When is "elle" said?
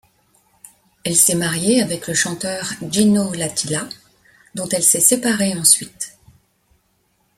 1.03-1.15, 4.69-4.81